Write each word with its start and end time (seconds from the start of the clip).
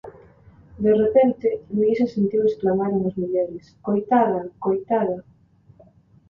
De 0.85 0.91
repente, 1.03 1.47
Luísa 1.75 2.05
sentiu 2.15 2.41
exclamar 2.43 2.89
unhas 2.97 3.15
mulleres: 3.21 3.65
"Coitada! 3.87 4.41
Coitada!". 4.65 5.17